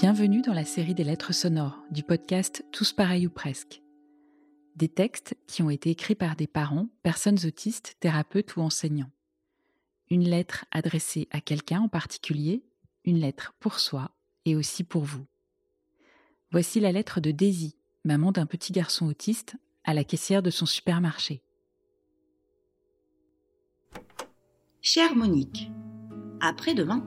Bienvenue 0.00 0.42
dans 0.42 0.54
la 0.54 0.64
série 0.64 0.94
des 0.94 1.02
lettres 1.02 1.34
sonores 1.34 1.82
du 1.90 2.04
podcast 2.04 2.64
Tous 2.70 2.92
pareils 2.92 3.26
ou 3.26 3.30
presque. 3.30 3.82
Des 4.76 4.88
textes 4.88 5.36
qui 5.48 5.60
ont 5.60 5.70
été 5.70 5.90
écrits 5.90 6.14
par 6.14 6.36
des 6.36 6.46
parents, 6.46 6.86
personnes 7.02 7.44
autistes, 7.44 7.96
thérapeutes 7.98 8.54
ou 8.54 8.60
enseignants. 8.60 9.10
Une 10.08 10.22
lettre 10.22 10.66
adressée 10.70 11.26
à 11.32 11.40
quelqu'un 11.40 11.80
en 11.80 11.88
particulier, 11.88 12.62
une 13.04 13.18
lettre 13.18 13.54
pour 13.58 13.80
soi 13.80 14.12
et 14.44 14.54
aussi 14.54 14.84
pour 14.84 15.02
vous. 15.02 15.26
Voici 16.52 16.78
la 16.78 16.92
lettre 16.92 17.20
de 17.20 17.32
Daisy, 17.32 17.74
maman 18.04 18.30
d'un 18.30 18.46
petit 18.46 18.72
garçon 18.72 19.08
autiste, 19.08 19.56
à 19.82 19.94
la 19.94 20.04
caissière 20.04 20.44
de 20.44 20.50
son 20.50 20.64
supermarché. 20.64 21.42
Chère 24.80 25.16
Monique, 25.16 25.72
après-demain, 26.40 27.04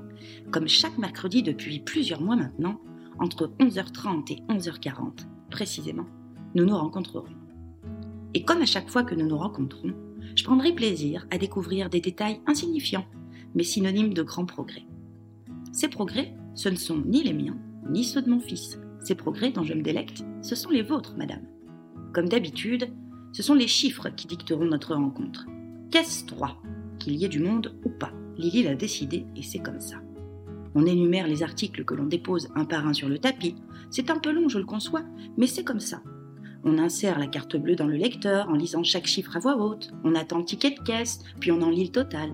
comme 0.51 0.67
chaque 0.67 0.97
mercredi 0.97 1.41
depuis 1.41 1.79
plusieurs 1.79 2.21
mois 2.21 2.35
maintenant, 2.35 2.81
entre 3.21 3.53
11h30 3.59 4.33
et 4.33 4.41
11h40 4.51 5.27
précisément, 5.49 6.07
nous 6.55 6.65
nous 6.65 6.75
rencontrerons. 6.75 7.35
Et 8.33 8.43
comme 8.43 8.61
à 8.61 8.65
chaque 8.65 8.89
fois 8.89 9.03
que 9.03 9.15
nous 9.15 9.27
nous 9.27 9.37
rencontrons, 9.37 9.93
je 10.35 10.43
prendrai 10.43 10.73
plaisir 10.73 11.27
à 11.29 11.37
découvrir 11.37 11.89
des 11.89 12.01
détails 12.01 12.41
insignifiants, 12.47 13.05
mais 13.53 13.63
synonymes 13.63 14.13
de 14.13 14.23
grands 14.23 14.45
progrès. 14.45 14.85
Ces 15.71 15.87
progrès, 15.87 16.33
ce 16.55 16.69
ne 16.69 16.75
sont 16.75 17.01
ni 17.05 17.23
les 17.23 17.33
miens, 17.33 17.57
ni 17.89 18.03
ceux 18.03 18.21
de 18.21 18.29
mon 18.29 18.39
fils. 18.39 18.79
Ces 19.03 19.15
progrès 19.15 19.51
dont 19.51 19.63
je 19.63 19.73
me 19.73 19.83
délecte, 19.83 20.23
ce 20.41 20.55
sont 20.55 20.69
les 20.69 20.83
vôtres, 20.83 21.15
madame. 21.17 21.45
Comme 22.13 22.29
d'habitude, 22.29 22.89
ce 23.33 23.43
sont 23.43 23.53
les 23.53 23.67
chiffres 23.67 24.09
qui 24.09 24.27
dicteront 24.27 24.65
notre 24.65 24.95
rencontre. 24.95 25.45
Qu'est-ce 25.91 26.25
3 26.25 26.61
Qu'il 26.99 27.15
y 27.15 27.25
ait 27.25 27.29
du 27.29 27.39
monde 27.39 27.75
ou 27.85 27.89
pas? 27.89 28.13
Lily 28.37 28.63
l'a 28.63 28.75
décidé 28.75 29.25
et 29.35 29.43
c'est 29.43 29.59
comme 29.59 29.79
ça. 29.79 29.97
On 30.73 30.85
énumère 30.85 31.27
les 31.27 31.43
articles 31.43 31.83
que 31.83 31.93
l'on 31.93 32.05
dépose 32.05 32.49
un 32.55 32.65
par 32.65 32.87
un 32.87 32.93
sur 32.93 33.09
le 33.09 33.19
tapis. 33.19 33.55
C'est 33.89 34.09
un 34.09 34.19
peu 34.19 34.31
long, 34.31 34.47
je 34.47 34.59
le 34.59 34.65
conçois, 34.65 35.03
mais 35.37 35.47
c'est 35.47 35.63
comme 35.63 35.79
ça. 35.79 36.01
On 36.63 36.77
insère 36.77 37.19
la 37.19 37.27
carte 37.27 37.57
bleue 37.57 37.75
dans 37.75 37.87
le 37.87 37.97
lecteur 37.97 38.47
en 38.49 38.53
lisant 38.53 38.83
chaque 38.83 39.07
chiffre 39.07 39.35
à 39.35 39.39
voix 39.39 39.57
haute. 39.57 39.91
On 40.03 40.15
attend 40.15 40.37
le 40.37 40.45
ticket 40.45 40.71
de 40.71 40.79
caisse, 40.79 41.19
puis 41.39 41.51
on 41.51 41.61
en 41.61 41.69
lit 41.69 41.85
le 41.85 41.91
total. 41.91 42.33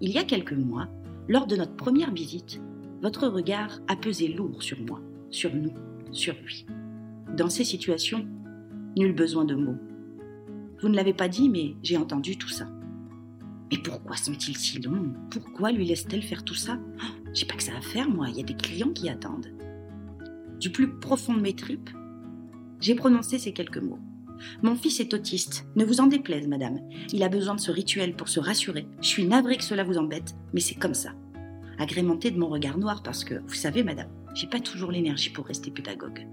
Il 0.00 0.10
y 0.10 0.18
a 0.18 0.24
quelques 0.24 0.52
mois, 0.52 0.88
lors 1.28 1.46
de 1.46 1.56
notre 1.56 1.76
première 1.76 2.12
visite, 2.12 2.60
votre 3.02 3.28
regard 3.28 3.78
a 3.88 3.96
pesé 3.96 4.28
lourd 4.28 4.62
sur 4.62 4.80
moi, 4.80 5.00
sur 5.30 5.54
nous, 5.54 5.72
sur 6.12 6.34
lui. 6.44 6.66
Dans 7.36 7.48
ces 7.48 7.64
situations, 7.64 8.26
nul 8.96 9.14
besoin 9.14 9.44
de 9.44 9.54
mots. 9.54 9.78
Vous 10.82 10.88
ne 10.88 10.96
l'avez 10.96 11.14
pas 11.14 11.28
dit, 11.28 11.48
mais 11.48 11.76
j'ai 11.82 11.96
entendu 11.96 12.36
tout 12.36 12.48
ça. 12.48 12.66
Mais 13.70 13.78
pourquoi 13.78 14.16
sont-ils 14.16 14.56
si 14.56 14.80
longs? 14.80 15.12
Pourquoi 15.30 15.72
lui 15.72 15.84
laisse-t-elle 15.84 16.22
faire 16.22 16.44
tout 16.44 16.54
ça? 16.54 16.78
J'ai 17.34 17.46
pas 17.46 17.56
que 17.56 17.62
ça 17.62 17.76
à 17.76 17.80
faire, 17.80 18.08
moi, 18.08 18.28
il 18.28 18.36
y 18.36 18.40
a 18.40 18.44
des 18.44 18.56
clients 18.56 18.92
qui 18.92 19.08
attendent. 19.08 19.48
Du 20.60 20.70
plus 20.70 20.88
profond 20.88 21.34
de 21.34 21.40
mes 21.40 21.54
tripes, 21.54 21.90
j'ai 22.80 22.94
prononcé 22.94 23.38
ces 23.38 23.52
quelques 23.52 23.82
mots. 23.82 23.98
Mon 24.62 24.76
fils 24.76 25.00
est 25.00 25.14
autiste, 25.14 25.66
ne 25.76 25.84
vous 25.84 26.00
en 26.00 26.06
déplaise, 26.06 26.46
madame. 26.46 26.78
Il 27.12 27.22
a 27.22 27.28
besoin 27.28 27.54
de 27.54 27.60
ce 27.60 27.70
rituel 27.70 28.14
pour 28.14 28.28
se 28.28 28.38
rassurer. 28.38 28.86
Je 29.00 29.06
suis 29.08 29.26
navrée 29.26 29.56
que 29.56 29.64
cela 29.64 29.82
vous 29.82 29.98
embête, 29.98 30.36
mais 30.52 30.60
c'est 30.60 30.74
comme 30.74 30.94
ça. 30.94 31.12
Agrémenté 31.78 32.30
de 32.30 32.38
mon 32.38 32.48
regard 32.48 32.78
noir 32.78 33.02
parce 33.02 33.24
que, 33.24 33.34
vous 33.46 33.54
savez, 33.54 33.82
madame, 33.82 34.10
j'ai 34.34 34.46
pas 34.46 34.60
toujours 34.60 34.92
l'énergie 34.92 35.30
pour 35.30 35.46
rester 35.46 35.70
pédagogue. 35.70 36.26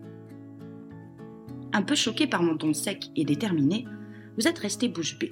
Un 1.72 1.82
peu 1.82 1.96
choqué 1.96 2.28
par 2.28 2.44
mon 2.44 2.58
ton 2.58 2.74
sec 2.74 3.10
et 3.16 3.26
déterminé, 3.26 3.86
vous 4.38 4.48
êtes 4.48 4.60
resté 4.60 4.90
bouche 4.90 5.18
bée, 5.18 5.32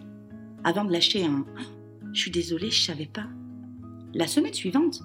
avant 0.64 0.86
de 0.86 0.92
lâcher 0.92 1.26
un 1.26 1.46
je 2.14 2.22
suis 2.22 2.32
désolée, 2.32 2.72
je 2.72 2.82
savais 2.82 3.06
pas. 3.06 3.28
La 4.14 4.28
semaine 4.28 4.54
suivante, 4.54 5.02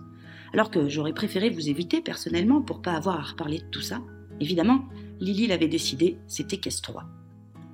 alors 0.53 0.71
que 0.71 0.89
j'aurais 0.89 1.15
préféré 1.15 1.51
vous 1.51 1.69
éviter 1.69 2.01
personnellement 2.01 2.63
pour 2.63 2.83
pas 2.83 2.95
avoir 2.95 3.19
à 3.21 3.23
reparler 3.23 3.59
de 3.59 3.71
tout 3.71 3.81
ça, 3.81 4.03
évidemment, 4.41 4.87
Lily 5.21 5.47
l'avait 5.47 5.69
décidé, 5.69 6.19
c'était 6.27 6.59
caisse 6.59 6.83
3. 6.83 7.05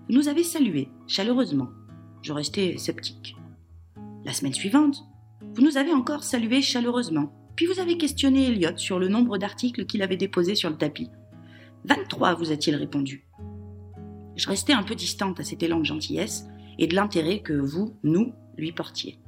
Vous 0.09 0.15
nous 0.15 0.29
avez 0.29 0.43
salués, 0.43 0.89
chaleureusement. 1.07 1.71
Je 2.23 2.33
restais 2.33 2.77
sceptique. 2.79 3.37
La 4.25 4.33
semaine 4.33 4.55
suivante, 4.55 5.03
vous 5.55 5.63
nous 5.63 5.77
avez 5.77 5.93
encore 5.93 6.25
salués 6.25 6.63
chaleureusement, 6.63 7.33
puis 7.57 7.67
vous 7.67 7.81
avez 7.81 7.97
questionné 7.99 8.49
Elliot 8.49 8.77
sur 8.77 8.99
le 8.99 9.09
nombre 9.09 9.39
d'articles 9.39 9.87
qu'il 9.87 10.03
avait 10.03 10.17
déposés 10.17 10.55
sur 10.55 10.71
le 10.71 10.77
tapis. 10.77 11.09
23, 11.85 12.35
vous 12.35 12.53
a-t-il 12.53 12.77
répondu. 12.77 13.27
Je 14.37 14.49
restais 14.49 14.73
un 14.73 14.83
peu 14.83 14.95
distante 14.95 15.41
à 15.41 15.45
cet 15.45 15.63
élan 15.63 15.81
de 15.81 15.85
gentillesse 15.85 16.45
et 16.79 16.87
de 16.87 16.95
l'intérêt 16.95 17.41
que 17.41 17.53
vous, 17.53 17.97
nous, 18.03 18.33
lui 18.57 18.73
portiez. 18.73 19.19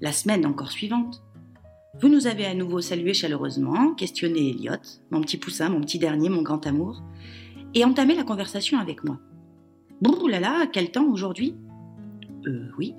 La 0.00 0.12
semaine 0.12 0.46
encore 0.46 0.70
suivante, 0.70 1.22
vous 2.00 2.08
nous 2.08 2.26
avez 2.26 2.46
à 2.46 2.54
nouveau 2.54 2.80
salué 2.80 3.12
chaleureusement, 3.12 3.92
questionné 3.94 4.50
Elliot, 4.50 4.80
mon 5.10 5.20
petit 5.20 5.36
poussin, 5.36 5.68
mon 5.68 5.82
petit 5.82 5.98
dernier, 5.98 6.30
mon 6.30 6.40
grand 6.40 6.66
amour, 6.66 7.02
et 7.74 7.84
entamé 7.84 8.14
la 8.14 8.24
conversation 8.24 8.78
avec 8.78 9.04
moi. 9.04 9.18
Brrr 10.00 10.28
là 10.28 10.40
là, 10.40 10.66
quel 10.66 10.90
temps 10.90 11.04
aujourd'hui? 11.04 11.54
Euh, 12.46 12.70
oui. 12.78 12.94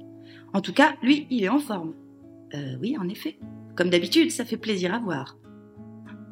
En 0.53 0.61
tout 0.61 0.73
cas, 0.73 0.95
lui, 1.01 1.25
il 1.31 1.43
est 1.43 1.49
en 1.49 1.57
forme. 1.57 1.95
Euh, 2.53 2.75
oui, 2.79 2.95
en 2.99 3.09
effet. 3.09 3.39
Comme 3.75 3.89
d'habitude, 3.89 4.29
ça 4.29 4.45
fait 4.45 4.57
plaisir 4.57 4.93
à 4.93 4.99
voir. 4.99 5.37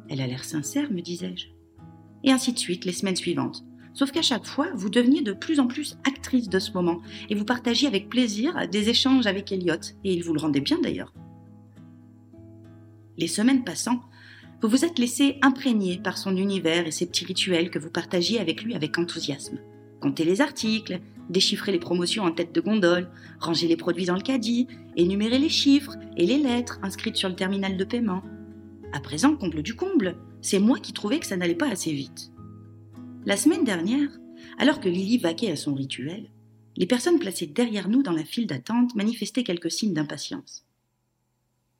Elle 0.08 0.20
a 0.20 0.26
l'air 0.28 0.44
sincère, 0.44 0.92
me 0.92 1.00
disais-je. 1.00 1.48
Et 2.22 2.30
ainsi 2.30 2.52
de 2.52 2.58
suite, 2.58 2.84
les 2.84 2.92
semaines 2.92 3.16
suivantes. 3.16 3.64
Sauf 4.00 4.12
qu'à 4.12 4.22
chaque 4.22 4.46
fois, 4.46 4.68
vous 4.74 4.88
deveniez 4.88 5.20
de 5.20 5.34
plus 5.34 5.60
en 5.60 5.66
plus 5.66 5.98
actrice 6.08 6.48
de 6.48 6.58
ce 6.58 6.72
moment 6.72 7.02
et 7.28 7.34
vous 7.34 7.44
partagiez 7.44 7.86
avec 7.86 8.08
plaisir 8.08 8.66
des 8.66 8.88
échanges 8.88 9.26
avec 9.26 9.52
Elliot, 9.52 9.74
et 10.04 10.14
il 10.14 10.24
vous 10.24 10.32
le 10.32 10.40
rendait 10.40 10.62
bien 10.62 10.78
d'ailleurs. 10.80 11.12
Les 13.18 13.26
semaines 13.26 13.62
passant, 13.62 14.00
vous 14.62 14.70
vous 14.70 14.86
êtes 14.86 14.98
laissé 14.98 15.36
imprégner 15.42 15.98
par 15.98 16.16
son 16.16 16.34
univers 16.34 16.86
et 16.86 16.92
ses 16.92 17.04
petits 17.04 17.26
rituels 17.26 17.68
que 17.68 17.78
vous 17.78 17.90
partagiez 17.90 18.40
avec 18.40 18.62
lui 18.62 18.74
avec 18.74 18.96
enthousiasme. 18.96 19.58
Compter 20.00 20.24
les 20.24 20.40
articles, 20.40 20.98
déchiffrer 21.28 21.70
les 21.70 21.78
promotions 21.78 22.24
en 22.24 22.32
tête 22.32 22.54
de 22.54 22.60
gondole, 22.62 23.10
ranger 23.38 23.68
les 23.68 23.76
produits 23.76 24.06
dans 24.06 24.16
le 24.16 24.22
caddie, 24.22 24.66
énumérer 24.96 25.38
les 25.38 25.50
chiffres 25.50 25.96
et 26.16 26.24
les 26.24 26.38
lettres 26.38 26.80
inscrites 26.82 27.16
sur 27.16 27.28
le 27.28 27.36
terminal 27.36 27.76
de 27.76 27.84
paiement. 27.84 28.22
À 28.94 29.00
présent, 29.00 29.36
comble 29.36 29.62
du 29.62 29.74
comble, 29.74 30.16
c'est 30.40 30.58
moi 30.58 30.78
qui 30.78 30.94
trouvais 30.94 31.18
que 31.18 31.26
ça 31.26 31.36
n'allait 31.36 31.54
pas 31.54 31.68
assez 31.68 31.92
vite. 31.92 32.29
La 33.26 33.36
semaine 33.36 33.64
dernière, 33.64 34.08
alors 34.56 34.80
que 34.80 34.88
Lily 34.88 35.18
vaquait 35.18 35.50
à 35.50 35.56
son 35.56 35.74
rituel, 35.74 36.30
les 36.76 36.86
personnes 36.86 37.18
placées 37.18 37.46
derrière 37.46 37.90
nous 37.90 38.02
dans 38.02 38.12
la 38.12 38.24
file 38.24 38.46
d'attente 38.46 38.94
manifestaient 38.94 39.44
quelques 39.44 39.70
signes 39.70 39.92
d'impatience. 39.92 40.64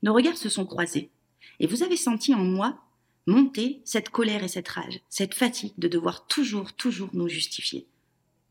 Nos 0.03 0.13
regards 0.13 0.37
se 0.37 0.51
sont 0.51 0.67
croisés, 0.67 1.11
et 1.59 1.67
vous 1.67 1.83
avez 1.83 1.97
senti 1.97 2.35
en 2.35 2.45
moi 2.45 2.79
monter 3.27 3.81
cette 3.85 4.11
colère 4.11 4.45
et 4.45 4.49
cette 4.49 4.69
rage, 4.69 5.01
cette 5.09 5.33
fatigue 5.35 5.73
de 5.79 5.89
devoir 5.89 6.27
toujours, 6.27 6.75
toujours 6.75 7.09
nous 7.15 7.29
justifier. 7.29 7.87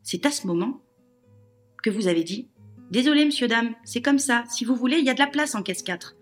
C'est 0.01 0.25
à 0.25 0.31
ce 0.31 0.47
moment 0.47 0.81
que 1.83 1.91
vous 1.91 2.07
avez 2.07 2.23
dit 2.23 2.47
Désolé, 2.89 3.23
monsieur, 3.23 3.47
dame, 3.47 3.75
c'est 3.83 4.01
comme 4.01 4.17
ça, 4.17 4.45
si 4.49 4.65
vous 4.65 4.75
voulez, 4.75 4.97
il 4.97 5.05
y 5.05 5.11
a 5.11 5.13
de 5.13 5.19
la 5.19 5.27
place 5.27 5.53
en 5.53 5.61
caisse 5.61 5.83
4. 5.83 6.15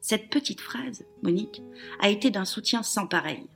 Cette 0.00 0.30
petite 0.30 0.62
phrase, 0.62 1.04
Monique, 1.22 1.60
a 2.00 2.08
été 2.08 2.30
d'un 2.30 2.46
soutien 2.46 2.82
sans 2.82 3.06
pareil 3.06 3.46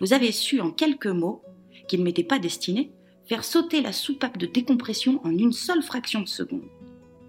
vous 0.00 0.12
avez 0.12 0.32
su 0.32 0.60
en 0.60 0.70
quelques 0.70 1.06
mots, 1.06 1.42
qui 1.88 1.98
ne 1.98 2.04
m'étaient 2.04 2.22
pas 2.22 2.38
destinés, 2.38 2.92
faire 3.26 3.44
sauter 3.44 3.82
la 3.82 3.92
soupape 3.92 4.38
de 4.38 4.46
décompression 4.46 5.20
en 5.24 5.30
une 5.30 5.52
seule 5.52 5.82
fraction 5.82 6.20
de 6.20 6.28
seconde. 6.28 6.68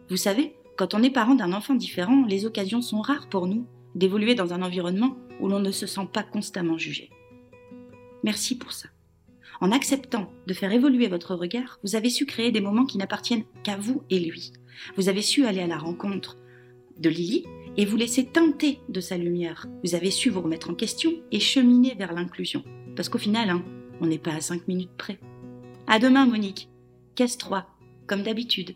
Vous 0.10 0.18
savez, 0.18 0.56
quand 0.78 0.94
on 0.94 1.04
est 1.04 1.10
parent 1.10 1.36
d'un 1.36 1.54
enfant 1.54 1.76
différent, 1.76 2.26
les 2.26 2.46
occasions 2.46 2.82
sont 2.82 3.02
rares 3.02 3.30
pour 3.30 3.48
nous 3.48 3.66
d'évoluer 3.96 4.36
dans 4.36 4.54
un 4.54 4.62
environnement 4.62 5.18
où 5.40 5.48
l'on 5.48 5.60
ne 5.60 5.72
se 5.72 5.88
sent 5.88 6.08
pas 6.14 6.24
constamment 6.24 6.78
jugé. 6.78 7.10
Merci 8.24 8.58
pour 8.58 8.72
ça. 8.72 8.90
En 9.62 9.72
acceptant 9.72 10.32
de 10.48 10.54
faire 10.54 10.72
évoluer 10.72 11.08
votre 11.08 11.36
regard, 11.36 11.80
vous 11.84 11.96
avez 11.96 12.10
su 12.10 12.26
créer 12.26 12.52
des 12.52 12.62
moments 12.62 12.86
qui 12.86 12.98
n'appartiennent 12.98 13.44
qu'à 13.64 13.76
vous 13.76 14.04
et 14.10 14.20
lui. 14.20 14.54
Vous 14.96 15.10
avez 15.10 15.22
su 15.22 15.46
aller 15.46 15.60
à 15.60 15.68
la 15.68 15.78
rencontre 15.78 16.38
de 16.98 17.10
Lily 17.10 17.46
et 17.78 17.86
vous 17.86 17.98
laisser 17.98 18.26
tenter 18.26 18.80
de 18.90 19.00
sa 19.00 19.18
lumière. 19.18 19.68
Vous 19.84 19.96
avez 19.96 20.12
su 20.12 20.30
vous 20.30 20.42
remettre 20.42 20.70
en 20.70 20.76
question 20.76 21.12
et 21.32 21.40
cheminer 21.40 21.96
vers 21.96 22.14
l'inclusion. 22.14 22.64
Parce 22.96 23.10
qu'au 23.10 23.18
final, 23.18 23.50
hein, 23.50 23.64
on 24.02 24.08
n'est 24.08 24.18
pas 24.18 24.34
à 24.34 24.42
cinq 24.42 24.68
minutes 24.68 24.96
près. 24.98 25.20
À 25.88 26.00
demain, 26.00 26.26
Monique. 26.26 26.70
Caisse 27.16 27.38
3, 27.38 27.66
comme 28.08 28.24
d'habitude. 28.24 28.76